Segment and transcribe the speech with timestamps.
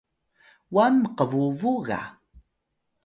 [0.73, 2.01] wan mqbubu ga?